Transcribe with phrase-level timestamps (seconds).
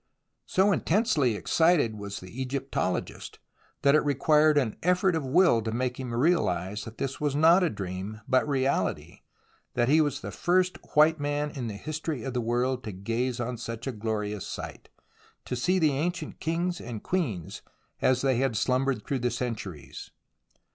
[0.47, 3.37] So intensely excited was the Egyptologist,
[3.83, 7.69] that it required an effort of will to make him realize this was not a
[7.69, 9.19] dream, but reality,
[9.75, 13.39] that he was the first white man in the history of the world to gaze
[13.39, 14.89] on such a glorious sight;
[15.45, 17.61] to see the ancient kings 84 THE ROMANCE OF EXCAVATION and queens
[18.17, 20.09] as they had slumbered through the centuries.